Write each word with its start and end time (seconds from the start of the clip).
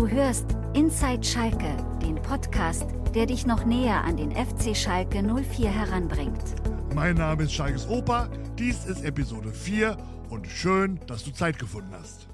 Du 0.00 0.08
hörst 0.08 0.46
Inside 0.72 1.22
Schalke, 1.22 1.76
den 2.00 2.14
Podcast, 2.14 2.86
der 3.14 3.26
dich 3.26 3.44
noch 3.44 3.66
näher 3.66 4.02
an 4.02 4.16
den 4.16 4.30
FC 4.30 4.74
Schalke 4.74 5.22
04 5.22 5.70
heranbringt. 5.70 6.54
Mein 6.94 7.16
Name 7.16 7.42
ist 7.42 7.52
Schalkes 7.52 7.86
Opa, 7.86 8.30
dies 8.58 8.86
ist 8.86 9.04
Episode 9.04 9.52
4 9.52 9.98
und 10.30 10.46
schön, 10.46 10.98
dass 11.06 11.22
du 11.24 11.32
Zeit 11.32 11.58
gefunden 11.58 11.92
hast. 11.92 12.30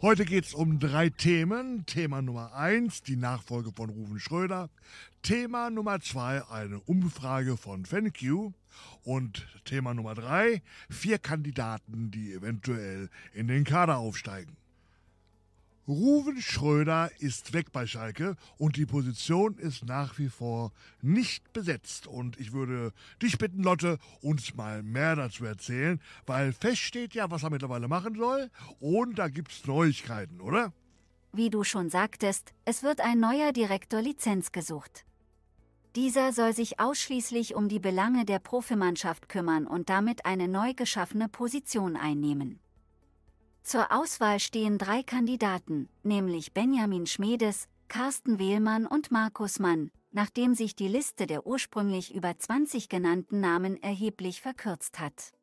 Heute 0.00 0.24
geht 0.24 0.46
es 0.46 0.54
um 0.54 0.78
drei 0.78 1.10
Themen. 1.10 1.84
Thema 1.84 2.22
Nummer 2.22 2.54
1, 2.54 3.02
die 3.02 3.16
Nachfolge 3.16 3.70
von 3.76 3.90
Ruven 3.90 4.18
Schröder. 4.18 4.70
Thema 5.20 5.68
Nummer 5.68 6.00
2, 6.00 6.48
eine 6.48 6.80
Umfrage 6.80 7.58
von 7.58 7.84
FanQ. 7.84 8.54
Und 9.04 9.46
Thema 9.66 9.92
Nummer 9.92 10.14
3, 10.14 10.62
vier 10.88 11.18
Kandidaten, 11.18 12.10
die 12.10 12.32
eventuell 12.32 13.10
in 13.34 13.46
den 13.46 13.64
Kader 13.64 13.98
aufsteigen. 13.98 14.56
Ruven 15.88 16.42
Schröder 16.42 17.10
ist 17.18 17.54
weg 17.54 17.72
bei 17.72 17.86
Schalke 17.86 18.36
und 18.58 18.76
die 18.76 18.84
Position 18.84 19.56
ist 19.56 19.86
nach 19.86 20.18
wie 20.18 20.28
vor 20.28 20.70
nicht 21.00 21.50
besetzt. 21.54 22.06
Und 22.06 22.38
ich 22.38 22.52
würde 22.52 22.92
dich 23.22 23.38
bitten, 23.38 23.62
Lotte, 23.62 23.98
uns 24.20 24.54
mal 24.54 24.82
mehr 24.82 25.16
dazu 25.16 25.46
erzählen, 25.46 25.98
weil 26.26 26.52
fest 26.52 26.82
steht 26.82 27.14
ja, 27.14 27.30
was 27.30 27.42
er 27.42 27.48
mittlerweile 27.48 27.88
machen 27.88 28.16
soll 28.16 28.50
und 28.80 29.18
da 29.18 29.28
gibt's 29.28 29.66
Neuigkeiten, 29.66 30.42
oder? 30.42 30.74
Wie 31.32 31.48
du 31.48 31.64
schon 31.64 31.88
sagtest, 31.88 32.52
es 32.66 32.82
wird 32.82 33.00
ein 33.00 33.18
neuer 33.18 33.52
Direktor 33.52 34.02
Lizenz 34.02 34.52
gesucht. 34.52 35.06
Dieser 35.96 36.34
soll 36.34 36.52
sich 36.52 36.78
ausschließlich 36.80 37.54
um 37.54 37.70
die 37.70 37.80
Belange 37.80 38.26
der 38.26 38.40
Profimannschaft 38.40 39.30
kümmern 39.30 39.66
und 39.66 39.88
damit 39.88 40.26
eine 40.26 40.48
neu 40.48 40.74
geschaffene 40.74 41.30
Position 41.30 41.96
einnehmen. 41.96 42.60
Zur 43.68 43.92
Auswahl 43.92 44.40
stehen 44.40 44.78
drei 44.78 45.02
Kandidaten, 45.02 45.90
nämlich 46.02 46.54
Benjamin 46.54 47.04
Schmedes, 47.04 47.68
Carsten 47.88 48.38
Wehlmann 48.38 48.86
und 48.86 49.10
Markus 49.10 49.58
Mann, 49.58 49.90
nachdem 50.10 50.54
sich 50.54 50.74
die 50.74 50.88
Liste 50.88 51.26
der 51.26 51.46
ursprünglich 51.46 52.14
über 52.14 52.34
20 52.38 52.88
genannten 52.88 53.40
Namen 53.40 53.76
erheblich 53.82 54.40
verkürzt 54.40 54.98
hat. 55.00 55.34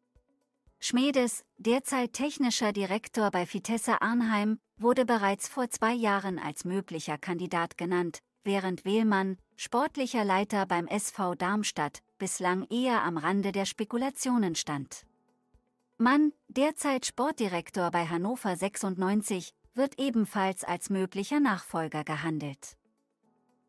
Schmedes, 0.79 1.43
derzeit 1.59 2.13
technischer 2.13 2.73
Direktor 2.73 3.29
bei 3.29 3.45
Vitesse 3.45 4.01
Arnheim, 4.01 4.57
wurde 4.79 5.05
bereits 5.05 5.47
vor 5.47 5.69
zwei 5.69 5.93
Jahren 5.93 6.39
als 6.39 6.65
möglicher 6.65 7.19
Kandidat 7.19 7.77
genannt, 7.77 8.23
während 8.43 8.85
Wehlmann, 8.85 9.37
sportlicher 9.55 10.25
Leiter 10.25 10.65
beim 10.65 10.87
SV 10.87 11.35
Darmstadt, 11.35 11.99
bislang 12.17 12.65
eher 12.71 13.03
am 13.03 13.19
Rande 13.19 13.51
der 13.51 13.65
Spekulationen 13.65 14.55
stand. 14.55 15.05
Mann, 15.97 16.33
derzeit 16.49 17.05
Sportdirektor 17.05 17.89
bei 17.89 18.05
Hannover 18.05 18.57
96, 18.57 19.53
wird 19.75 19.97
ebenfalls 19.97 20.65
als 20.65 20.89
möglicher 20.89 21.39
Nachfolger 21.39 22.03
gehandelt. 22.03 22.75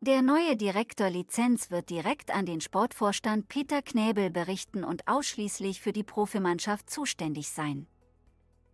Der 0.01 0.21
neue 0.21 0.57
Direktor 0.57 1.09
Lizenz 1.09 1.71
wird 1.71 1.89
direkt 1.89 2.35
an 2.35 2.45
den 2.45 2.59
Sportvorstand 2.59 3.47
Peter 3.47 3.81
Knäbel 3.81 4.29
berichten 4.29 4.83
und 4.83 5.07
ausschließlich 5.07 5.79
für 5.79 5.93
die 5.93 6.03
Profimannschaft 6.03 6.89
zuständig 6.89 7.49
sein. 7.49 7.87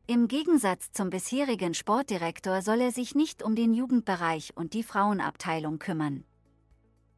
Im 0.08 0.28
Gegensatz 0.28 0.92
zum 0.92 1.12
bisherigen 1.12 1.76
Sportdirektor 1.76 2.64
soll 2.64 2.82
er 2.82 2.92
sich 2.92 3.14
nicht 3.14 3.44
um 3.44 3.56
den 3.56 3.76
Jugendbereich 3.76 4.58
und 4.58 4.74
die 4.74 4.84
Frauenabteilung 4.84 5.78
kümmern. 5.78 6.26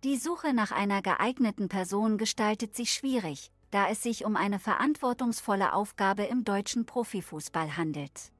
Die 0.03 0.17
Suche 0.17 0.53
nach 0.53 0.73
einer 0.73 1.02
geeigneten 1.02 1.70
Person 1.70 2.17
gestaltet 2.17 2.75
sich 2.75 2.92
schwierig, 2.92 3.52
da 3.76 3.90
es 3.90 4.02
sich 4.02 4.23
um 4.23 4.38
eine 4.38 4.58
verantwortungsvolle 4.58 5.73
Aufgabe 5.73 6.23
im 6.23 6.45
deutschen 6.45 6.86
Profifußball 6.86 7.76
handelt. 7.76 8.32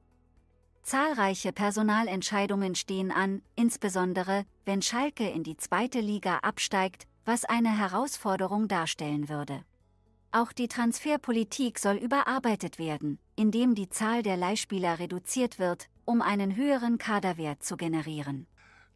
Zahlreiche 0.82 1.52
Personalentscheidungen 1.52 2.74
stehen 2.74 3.12
an, 3.12 3.42
insbesondere 3.54 4.46
wenn 4.64 4.80
Schalke 4.80 5.28
in 5.28 5.42
die 5.42 5.58
zweite 5.58 6.00
Liga 6.00 6.38
absteigt, 6.38 7.06
was 7.26 7.44
eine 7.44 7.76
Herausforderung 7.76 8.66
darstellen 8.66 9.28
würde. 9.28 9.62
Auch 10.32 10.52
die 10.52 10.68
Transferpolitik 10.68 11.80
soll 11.80 11.96
überarbeitet 11.96 12.78
werden, 12.78 13.18
indem 13.34 13.74
die 13.74 13.90
Zahl 13.90 14.22
der 14.22 14.38
Leihspieler 14.38 14.98
reduziert 15.00 15.58
wird, 15.58 15.90
um 16.06 16.22
einen 16.22 16.56
höheren 16.56 16.96
Kaderwert 16.96 17.62
zu 17.62 17.76
generieren. 17.76 18.46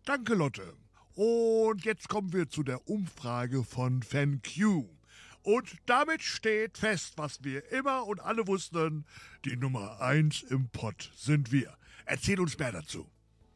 Danke, 0.06 0.32
Lotte. 0.32 0.72
Und 1.14 1.84
jetzt 1.84 2.08
kommen 2.08 2.32
wir 2.32 2.48
zu 2.48 2.62
der 2.62 2.88
Umfrage 2.88 3.62
von 3.62 4.02
FanQ. 4.02 4.99
Und 5.42 5.76
damit 5.86 6.22
steht 6.22 6.76
fest, 6.78 7.14
was 7.16 7.42
wir 7.42 7.70
immer 7.72 8.06
und 8.06 8.20
alle 8.20 8.46
wussten, 8.46 9.06
die 9.44 9.56
Nummer 9.56 10.00
eins 10.00 10.42
im 10.42 10.68
Pott 10.68 11.10
sind 11.16 11.50
wir. 11.50 11.76
Erzähl 12.04 12.40
uns 12.40 12.58
mehr 12.58 12.72
dazu. 12.72 13.08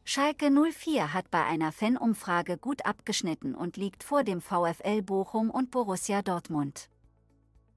Schalke 0.03 0.51
04 0.51 1.13
hat 1.13 1.31
bei 1.31 1.43
einer 1.43 1.71
Fanumfrage 1.71 2.57
gut 2.57 2.85
abgeschnitten 2.85 3.55
und 3.55 3.75
liegt 3.75 4.03
vor 4.03 4.23
dem 4.23 4.39
VfL 4.39 5.01
Bochum 5.01 5.49
und 5.49 5.71
Borussia 5.71 6.21
Dortmund. 6.21 6.89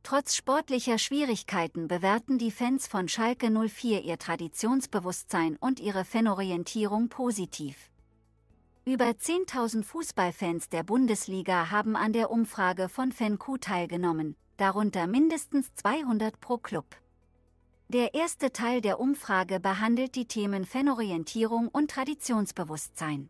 Trotz 0.03 0.37
sportlicher 0.37 0.99
Schwierigkeiten 0.99 1.89
bewerten 1.89 2.39
die 2.39 2.51
Fans 2.51 2.87
von 2.87 3.09
Schalke 3.09 3.51
04 3.51 4.05
ihr 4.05 4.19
Traditionsbewusstsein 4.19 5.57
und 5.57 5.81
ihre 5.81 6.05
Fanorientierung 6.05 7.09
positiv. 7.09 7.91
Über 8.89 9.09
10.000 9.11 9.85
Fußballfans 9.85 10.71
der 10.71 10.83
Bundesliga 10.83 11.71
haben 11.71 11.95
an 11.95 12.15
der 12.15 12.31
Umfrage 12.31 12.89
von 12.89 13.13
FanQ 13.13 13.61
teilgenommen, 13.61 14.35
darunter 14.57 15.07
mindestens 15.07 15.75
200 15.75 16.41
pro 16.41 16.57
Club. 16.57 16.87
Der 17.89 18.15
erste 18.15 18.51
Teil 18.51 18.81
der 18.81 18.99
Umfrage 18.99 19.61
behandelt 19.61 20.15
die 20.15 20.25
Themen 20.25 20.65
Fanorientierung 20.65 21.69
und 21.69 21.91
Traditionsbewusstsein. 21.91 23.29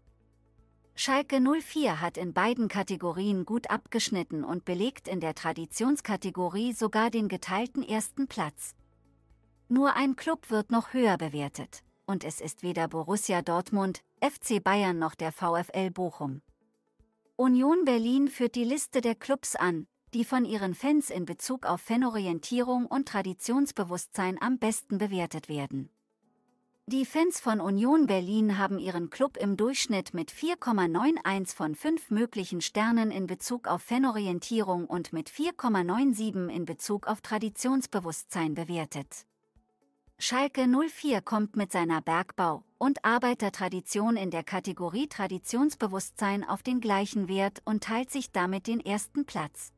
Schalke 0.95 1.41
04 1.41 2.01
hat 2.01 2.19
in 2.19 2.33
beiden 2.33 2.69
Kategorien 2.69 3.45
gut 3.45 3.69
abgeschnitten 3.69 4.45
und 4.45 4.65
belegt 4.65 5.09
in 5.09 5.19
der 5.19 5.35
Traditionskategorie 5.35 6.73
sogar 6.73 7.11
den 7.11 7.27
geteilten 7.27 7.83
ersten 7.83 8.29
Platz. 8.29 8.77
Nur 9.69 9.97
ein 9.97 10.15
Club 10.15 10.51
wird 10.51 10.71
noch 10.71 10.93
höher 10.93 11.19
bewertet, 11.19 11.83
und 12.09 12.25
es 12.25 12.41
ist 12.41 12.63
weder 12.63 12.89
Borussia 12.89 13.43
Dortmund, 13.43 14.03
FC 14.21 14.65
Bayern 14.65 14.99
noch 14.99 15.15
der 15.15 15.31
VfL 15.31 15.91
Bochum. 15.91 16.41
Union 17.37 17.85
Berlin 17.85 18.29
führt 18.29 18.55
die 18.55 18.65
Liste 18.65 19.01
der 19.01 19.15
Clubs 19.15 19.55
an, 19.55 19.87
die 20.15 20.25
von 20.25 20.45
ihren 20.45 20.75
Fans 20.75 21.11
in 21.11 21.27
Bezug 21.27 21.67
auf 21.67 21.83
Fanorientierung 21.83 22.87
und 22.87 23.07
Traditionsbewusstsein 23.09 24.41
am 24.41 24.59
besten 24.59 24.99
bewertet 24.99 25.49
werden. 25.49 25.91
Die 26.87 27.05
Fans 27.05 27.39
von 27.39 27.61
Union 27.61 28.07
Berlin 28.07 28.57
haben 28.57 28.79
ihren 28.79 29.11
Club 29.11 29.37
im 29.37 29.59
Durchschnitt 29.59 30.15
mit 30.15 30.33
4,91 30.33 31.55
von 31.55 31.75
5 31.75 32.11
möglichen 32.11 32.63
Sternen 32.63 33.11
in 33.11 33.27
Bezug 33.27 33.69
auf 33.69 33.83
Fanorientierung 33.83 34.87
und 34.87 35.13
mit 35.13 35.29
4,97 35.29 36.49
in 36.49 36.65
Bezug 36.65 37.07
auf 37.07 37.21
Traditionsbewusstsein 37.21 38.55
bewertet. 38.55 39.28
Schalke 40.21 40.67
04 40.67 41.21
kommt 41.21 41.55
mit 41.55 41.71
seiner 41.71 42.01
Bergbau- 42.01 42.65
und 42.77 43.05
Arbeitertradition 43.05 44.17
in 44.17 44.33
der 44.33 44.43
Kategorie 44.43 45.07
Traditionsbewusstsein 45.07 46.43
auf 46.43 46.65
den 46.65 46.81
gleichen 46.81 47.29
Wert 47.29 47.63
und 47.65 47.85
teilt 47.85 48.11
sich 48.11 48.33
damit 48.33 48.67
den 48.67 48.81
ersten 48.81 49.27
Platz. 49.27 49.73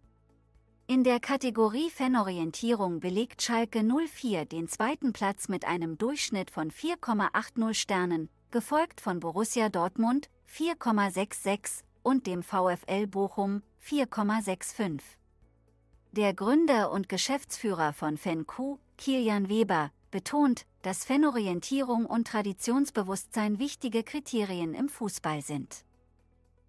In 0.87 1.05
der 1.05 1.21
Kategorie 1.21 1.91
Fanorientierung 1.91 3.01
belegt 3.01 3.43
Schalke 3.43 3.85
04 3.85 4.47
den 4.47 4.67
zweiten 4.67 5.13
Platz 5.13 5.49
mit 5.49 5.67
einem 5.67 5.99
Durchschnitt 5.99 6.51
von 6.51 6.71
4,80 6.71 7.75
Sternen, 7.75 8.31
gefolgt 8.51 9.03
von 9.03 9.21
Borussia 9.21 9.69
Dortmund 9.69 10.31
4,66 10.51 11.83
und 12.03 12.27
dem 12.27 12.43
VfL 12.43 13.07
Bochum 13.07 13.63
4,65. 13.85 15.03
Der 16.13 16.33
Gründer 16.33 16.91
und 16.93 17.11
Geschäftsführer 17.11 17.93
von 17.93 18.17
FenQ, 18.17 18.79
Kilian 18.97 19.51
Weber, 19.51 19.93
betont, 20.11 20.67
dass 20.83 21.05
Fanorientierung 21.05 22.07
und 22.07 22.27
Traditionsbewusstsein 22.27 23.59
wichtige 23.59 24.03
Kriterien 24.03 24.75
im 24.75 24.89
Fußball 24.89 25.43
sind. 25.43 25.85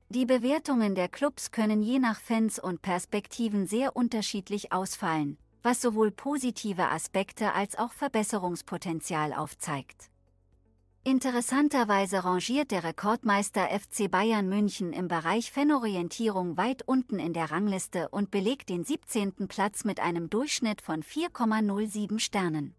Die 0.09 0.25
Bewertungen 0.25 0.93
der 0.93 1.07
Clubs 1.07 1.51
können 1.51 1.81
je 1.81 1.97
nach 1.97 2.19
Fans 2.19 2.59
und 2.59 2.81
Perspektiven 2.81 3.65
sehr 3.65 3.95
unterschiedlich 3.95 4.73
ausfallen, 4.73 5.37
was 5.63 5.81
sowohl 5.81 6.11
positive 6.11 6.89
Aspekte 6.89 7.53
als 7.53 7.77
auch 7.77 7.93
Verbesserungspotenzial 7.93 9.33
aufzeigt. 9.33 10.09
Interessanterweise 11.03 12.23
rangiert 12.25 12.69
der 12.69 12.83
Rekordmeister 12.83 13.69
FC 13.69 14.11
Bayern 14.11 14.47
München 14.49 14.93
im 14.93 15.07
Bereich 15.07 15.51
Fanorientierung 15.51 16.57
weit 16.57 16.87
unten 16.87 17.17
in 17.17 17.33
der 17.33 17.49
Rangliste 17.49 18.09
und 18.09 18.29
belegt 18.29 18.69
den 18.69 18.83
17. 18.83 19.47
Platz 19.47 19.83
mit 19.83 19.99
einem 19.99 20.29
Durchschnitt 20.29 20.81
von 20.81 21.01
4,07 21.01 22.19
Sternen. 22.19 22.75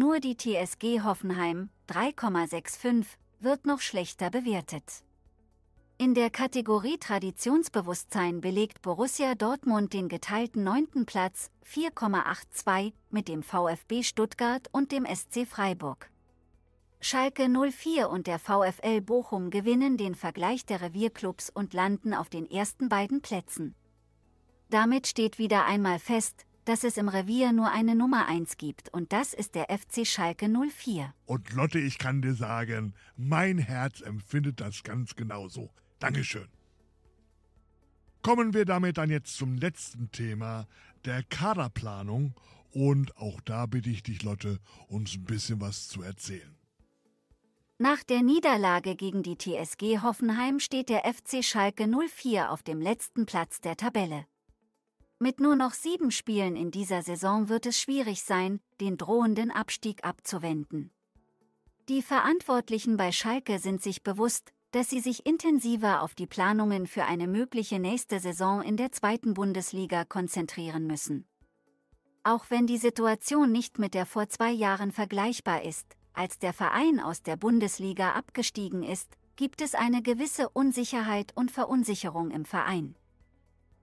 Nur 0.00 0.20
die 0.20 0.36
TSG 0.36 1.02
Hoffenheim 1.02 1.70
3,65 1.88 3.04
wird 3.40 3.66
noch 3.66 3.80
schlechter 3.80 4.30
bewertet. 4.30 5.02
In 5.96 6.14
der 6.14 6.30
Kategorie 6.30 6.98
Traditionsbewusstsein 6.98 8.40
belegt 8.40 8.80
Borussia 8.80 9.34
Dortmund 9.34 9.92
den 9.92 10.08
geteilten 10.08 10.62
neunten 10.62 11.04
Platz 11.04 11.50
4,82 11.66 12.92
mit 13.10 13.26
dem 13.26 13.42
VfB 13.42 14.04
Stuttgart 14.04 14.68
und 14.70 14.92
dem 14.92 15.04
SC 15.04 15.44
Freiburg. 15.44 16.12
Schalke 17.00 17.48
04 17.48 18.08
und 18.08 18.28
der 18.28 18.38
VfL 18.38 19.00
Bochum 19.00 19.50
gewinnen 19.50 19.96
den 19.96 20.14
Vergleich 20.14 20.64
der 20.64 20.80
Revierclubs 20.80 21.50
und 21.50 21.74
landen 21.74 22.14
auf 22.14 22.28
den 22.28 22.48
ersten 22.48 22.88
beiden 22.88 23.20
Plätzen. 23.20 23.74
Damit 24.70 25.08
steht 25.08 25.40
wieder 25.40 25.64
einmal 25.64 25.98
fest, 25.98 26.46
dass 26.68 26.84
es 26.84 26.98
im 26.98 27.08
Revier 27.08 27.52
nur 27.52 27.70
eine 27.70 27.94
Nummer 27.94 28.26
1 28.28 28.58
gibt 28.58 28.92
und 28.92 29.12
das 29.14 29.32
ist 29.32 29.54
der 29.54 29.68
FC 29.70 30.06
Schalke 30.06 30.48
04. 30.48 31.14
Und 31.24 31.52
Lotte, 31.54 31.78
ich 31.78 31.96
kann 31.96 32.20
dir 32.20 32.34
sagen, 32.34 32.92
mein 33.16 33.56
Herz 33.56 34.02
empfindet 34.02 34.60
das 34.60 34.82
ganz 34.82 35.16
genauso. 35.16 35.70
Dankeschön. 35.98 36.48
Kommen 38.20 38.52
wir 38.52 38.66
damit 38.66 38.98
dann 38.98 39.08
jetzt 39.08 39.34
zum 39.36 39.56
letzten 39.56 40.10
Thema, 40.10 40.66
der 41.06 41.22
Kaderplanung. 41.22 42.34
Und 42.70 43.16
auch 43.16 43.40
da 43.40 43.64
bitte 43.64 43.88
ich 43.88 44.02
dich, 44.02 44.22
Lotte, 44.22 44.58
uns 44.88 45.14
ein 45.16 45.24
bisschen 45.24 45.62
was 45.62 45.88
zu 45.88 46.02
erzählen. 46.02 46.54
Nach 47.78 48.02
der 48.02 48.22
Niederlage 48.22 48.94
gegen 48.94 49.22
die 49.22 49.38
TSG 49.38 50.02
Hoffenheim 50.02 50.60
steht 50.60 50.90
der 50.90 51.04
FC 51.04 51.42
Schalke 51.42 51.86
04 51.86 52.50
auf 52.50 52.62
dem 52.62 52.82
letzten 52.82 53.24
Platz 53.24 53.62
der 53.62 53.76
Tabelle. 53.76 54.26
Mit 55.20 55.40
nur 55.40 55.56
noch 55.56 55.72
sieben 55.72 56.12
Spielen 56.12 56.54
in 56.54 56.70
dieser 56.70 57.02
Saison 57.02 57.48
wird 57.48 57.66
es 57.66 57.80
schwierig 57.80 58.22
sein, 58.22 58.60
den 58.80 58.96
drohenden 58.96 59.50
Abstieg 59.50 60.04
abzuwenden. 60.04 60.92
Die 61.88 62.02
Verantwortlichen 62.02 62.96
bei 62.96 63.10
Schalke 63.10 63.58
sind 63.58 63.82
sich 63.82 64.04
bewusst, 64.04 64.52
dass 64.70 64.90
sie 64.90 65.00
sich 65.00 65.26
intensiver 65.26 66.02
auf 66.02 66.14
die 66.14 66.28
Planungen 66.28 66.86
für 66.86 67.04
eine 67.04 67.26
mögliche 67.26 67.80
nächste 67.80 68.20
Saison 68.20 68.62
in 68.62 68.76
der 68.76 68.92
zweiten 68.92 69.34
Bundesliga 69.34 70.04
konzentrieren 70.04 70.86
müssen. 70.86 71.26
Auch 72.22 72.44
wenn 72.50 72.68
die 72.68 72.78
Situation 72.78 73.50
nicht 73.50 73.80
mit 73.80 73.94
der 73.94 74.06
vor 74.06 74.28
zwei 74.28 74.52
Jahren 74.52 74.92
vergleichbar 74.92 75.64
ist, 75.64 75.96
als 76.12 76.38
der 76.38 76.52
Verein 76.52 77.00
aus 77.00 77.22
der 77.22 77.36
Bundesliga 77.36 78.12
abgestiegen 78.12 78.84
ist, 78.84 79.16
gibt 79.34 79.62
es 79.62 79.74
eine 79.74 80.00
gewisse 80.02 80.48
Unsicherheit 80.50 81.32
und 81.34 81.50
Verunsicherung 81.50 82.30
im 82.30 82.44
Verein. 82.44 82.94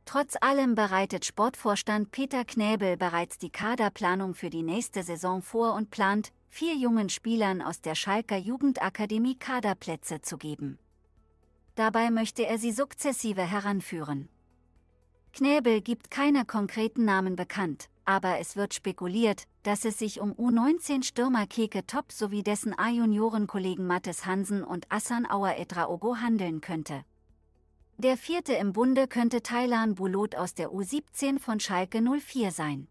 Trotz 0.06 0.36
allem 0.40 0.76
bereitet 0.76 1.26
Sportvorstand 1.26 2.12
Peter 2.12 2.46
Knäbel 2.46 2.96
bereits 2.96 3.40
die 3.40 3.50
Kaderplanung 3.50 4.36
für 4.36 4.52
die 4.52 4.62
nächste 4.62 5.02
Saison 5.02 5.42
vor 5.42 5.74
und 5.74 5.90
plant, 5.90 6.32
vier 6.48 6.76
jungen 6.76 7.10
Spielern 7.10 7.62
aus 7.62 7.82
der 7.82 7.96
Schalker 7.96 8.38
Jugendakademie 8.38 9.36
Kaderplätze 9.36 10.22
zu 10.22 10.38
geben. 10.38 10.78
Dabei 11.74 12.12
möchte 12.12 12.46
er 12.46 12.60
sie 12.60 12.72
sukzessive 12.72 13.42
heranführen. 13.42 14.30
Knäbel 15.34 15.82
gibt 15.82 16.12
keine 16.12 16.46
konkreten 16.46 17.04
Namen 17.04 17.36
bekannt, 17.36 17.90
aber 18.06 18.40
es 18.40 18.56
wird 18.56 18.74
spekuliert, 18.74 19.48
dass 19.64 19.84
es 19.84 19.98
sich 19.98 20.22
um 20.22 20.32
U19-Stürmer 20.32 21.48
Keke 21.48 21.86
Top 21.88 22.12
sowie 22.12 22.44
dessen 22.44 22.78
A-Juniorenkollegen 22.78 23.86
Mattes 23.86 24.26
Hansen 24.26 24.64
und 24.64 24.90
Assan 24.90 25.30
Auer 25.30 25.58
Edraogo 25.58 26.18
handeln 26.18 26.62
könnte. 26.62 27.04
Der 27.98 28.18
vierte 28.18 28.52
im 28.52 28.74
Bunde 28.74 29.08
könnte 29.08 29.42
Thailand 29.42 29.96
Bulot 29.96 30.36
aus 30.36 30.54
der 30.54 30.72
U17 30.72 31.40
von 31.40 31.62
Schalke 31.62 32.02
04 32.02 32.52
sein. 32.52 32.90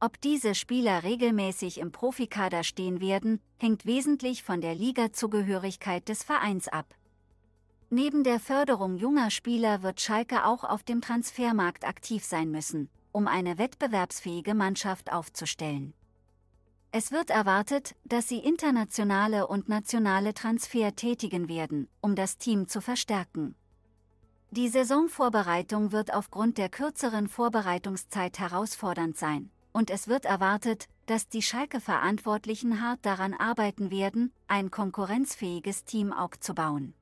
Ob 0.00 0.20
diese 0.20 0.54
Spieler 0.54 1.02
regelmäßig 1.02 1.78
im 1.78 1.92
Profikader 1.92 2.62
stehen 2.62 3.00
werden, 3.00 3.40
hängt 3.56 3.86
wesentlich 3.86 4.42
von 4.42 4.60
der 4.60 4.74
Ligazugehörigkeit 4.74 6.10
des 6.10 6.24
Vereins 6.24 6.68
ab. 6.68 6.94
Neben 7.88 8.22
der 8.22 8.38
Förderung 8.38 8.96
junger 8.96 9.30
Spieler 9.30 9.82
wird 9.82 10.02
Schalke 10.02 10.44
auch 10.44 10.64
auf 10.64 10.82
dem 10.82 11.00
Transfermarkt 11.00 11.86
aktiv 11.86 12.22
sein 12.22 12.50
müssen, 12.50 12.90
um 13.12 13.26
eine 13.26 13.56
wettbewerbsfähige 13.56 14.54
Mannschaft 14.54 15.10
aufzustellen. 15.10 15.94
Es 16.90 17.12
wird 17.12 17.30
erwartet, 17.30 17.94
dass 18.04 18.28
sie 18.28 18.40
internationale 18.40 19.46
und 19.46 19.70
nationale 19.70 20.34
Transfer 20.34 20.94
tätigen 20.94 21.48
werden, 21.48 21.88
um 22.02 22.14
das 22.14 22.36
Team 22.36 22.68
zu 22.68 22.82
verstärken. 22.82 23.54
Die 24.54 24.68
Saisonvorbereitung 24.68 25.92
wird 25.92 26.12
aufgrund 26.12 26.58
der 26.58 26.68
kürzeren 26.68 27.26
Vorbereitungszeit 27.26 28.38
herausfordernd 28.38 29.16
sein, 29.16 29.50
und 29.72 29.88
es 29.88 30.08
wird 30.08 30.26
erwartet, 30.26 30.88
dass 31.06 31.26
die 31.26 31.40
Schalke-Verantwortlichen 31.40 32.82
hart 32.82 32.98
daran 33.00 33.32
arbeiten 33.32 33.90
werden, 33.90 34.30
ein 34.48 34.70
konkurrenzfähiges 34.70 35.84
Team 35.84 36.12
aufzubauen. 36.12 36.92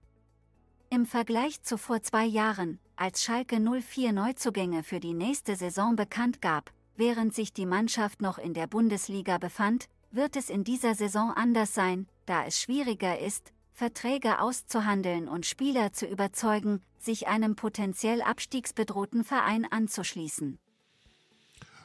Im 0.90 1.06
Vergleich 1.06 1.60
zu 1.64 1.76
vor 1.76 2.00
zwei 2.02 2.24
Jahren, 2.24 2.78
als 2.94 3.24
Schalke 3.24 3.58
04 3.58 4.12
Neuzugänge 4.12 4.84
für 4.84 5.00
die 5.00 5.14
nächste 5.14 5.56
Saison 5.56 5.96
bekannt 5.96 6.40
gab, 6.40 6.70
während 6.94 7.34
sich 7.34 7.52
die 7.52 7.66
Mannschaft 7.66 8.22
noch 8.22 8.38
in 8.38 8.54
der 8.54 8.68
Bundesliga 8.68 9.38
befand, 9.38 9.88
wird 10.12 10.36
es 10.36 10.50
in 10.50 10.62
dieser 10.62 10.94
Saison 10.94 11.32
anders 11.34 11.74
sein, 11.74 12.06
da 12.26 12.44
es 12.44 12.60
schwieriger 12.60 13.18
ist, 13.18 13.52
Verträge 13.80 14.40
auszuhandeln 14.40 15.26
und 15.26 15.46
Spieler 15.46 15.90
zu 15.94 16.04
überzeugen, 16.04 16.82
sich 16.98 17.28
einem 17.28 17.56
potenziell 17.56 18.20
abstiegsbedrohten 18.20 19.24
Verein 19.24 19.64
anzuschließen. 19.64 20.58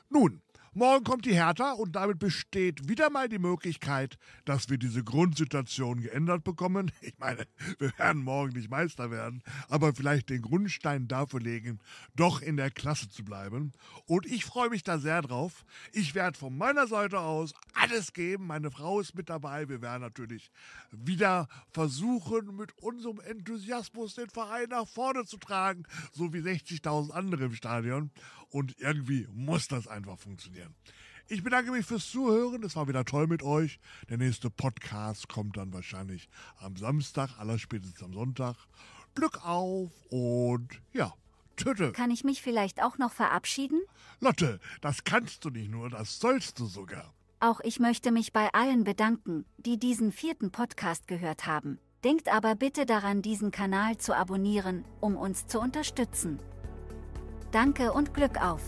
Nun, 0.10 0.42
Morgen 0.78 1.06
kommt 1.06 1.24
die 1.24 1.34
Hertha 1.34 1.72
und 1.72 1.96
damit 1.96 2.20
besteht 2.20 2.90
wieder 2.90 3.10
mal 3.10 3.30
die 3.30 3.40
Möglichkeit, 3.40 4.18
dass 4.44 4.70
wir 4.70 4.78
diese 4.78 5.06
Grundsituation 5.06 6.02
geändert 6.02 6.44
bekommen. 6.44 6.92
Ich 7.02 7.18
meine, 7.18 7.46
wir 7.78 7.98
werden 7.98 8.24
morgen 8.24 8.52
nicht 8.52 8.70
Meister 8.70 9.10
werden, 9.10 9.42
aber 9.70 9.94
vielleicht 9.94 10.30
den 10.30 10.42
Grundstein 10.42 11.08
dafür 11.08 11.40
legen, 11.40 11.80
doch 12.16 12.42
in 12.42 12.58
der 12.58 12.72
Klasse 12.72 13.08
zu 13.08 13.24
bleiben. 13.24 13.72
Und 14.06 14.26
ich 14.26 14.44
freue 14.44 14.70
mich 14.70 14.84
da 14.84 14.98
sehr 14.98 15.22
drauf. 15.22 15.64
Ich 15.94 16.14
werde 16.14 16.38
von 16.38 16.58
meiner 16.58 16.88
Seite 16.88 17.20
aus 17.20 17.54
alles 17.74 18.12
geben. 18.12 18.48
Meine 18.48 18.70
Frau 18.70 19.00
ist 19.00 19.16
mit 19.16 19.30
dabei. 19.30 19.70
Wir 19.70 19.82
werden 19.82 20.02
natürlich 20.02 20.52
wieder 20.92 21.48
versuchen, 21.72 22.54
mit 22.58 22.78
unserem 22.80 23.22
Enthusiasmus 23.22 24.16
den 24.16 24.30
Verein 24.30 24.70
nach 24.70 24.88
vorne 24.88 25.24
zu 25.24 25.38
tragen, 25.38 25.84
so 26.12 26.34
wie 26.34 26.40
60.000 26.40 27.12
andere 27.12 27.46
im 27.46 27.54
Stadion. 27.54 28.12
Und 28.50 28.76
irgendwie 28.80 29.28
muss 29.34 29.68
das 29.68 29.88
einfach 29.88 30.18
funktionieren. 30.18 30.76
Ich 31.28 31.44
bedanke 31.44 31.72
mich 31.72 31.86
fürs 31.86 32.10
Zuhören. 32.10 32.64
Es 32.64 32.76
war 32.76 32.88
wieder 32.88 33.04
toll 33.04 33.28
mit 33.28 33.42
euch. 33.42 33.80
Der 34.10 34.18
nächste 34.18 34.50
Podcast 34.50 35.28
kommt 35.28 35.58
dann 35.58 35.74
wahrscheinlich 35.74 36.30
am 36.58 36.76
Samstag, 36.76 37.40
allerspätestens 37.40 38.04
am 38.04 38.14
Sonntag. 38.14 38.56
Glück 39.16 39.44
auf 39.44 39.92
und 40.10 40.68
ja, 40.94 41.14
Tüte. 41.56 41.94
Kann 41.94 42.12
ich 42.12 42.24
mich 42.24 42.42
vielleicht 42.42 42.84
auch 42.84 42.98
noch 42.98 43.12
verabschieden? 43.12 43.82
Lotte, 44.20 44.60
das 44.82 45.04
kannst 45.04 45.44
du 45.46 45.50
nicht 45.50 45.72
nur, 45.72 45.90
das 45.90 46.20
sollst 46.20 46.60
du 46.60 46.66
sogar. 46.66 47.14
Auch 47.40 47.60
ich 47.64 47.80
möchte 47.80 48.12
mich 48.12 48.34
bei 48.34 48.54
allen 48.54 48.84
bedanken, 48.84 49.46
die 49.58 49.78
diesen 49.78 50.12
vierten 50.12 50.52
Podcast 50.52 51.08
gehört 51.08 51.46
haben. 51.46 51.80
Denkt 52.04 52.32
aber 52.32 52.56
bitte 52.56 52.86
daran, 52.86 53.22
diesen 53.22 53.52
Kanal 53.52 53.98
zu 53.98 54.16
abonnieren, 54.16 54.86
um 55.02 55.16
uns 55.16 55.48
zu 55.48 55.60
unterstützen. 55.60 56.40
Danke 57.56 57.94
und 57.94 58.14
Glück 58.14 58.42
auf! 58.44 58.60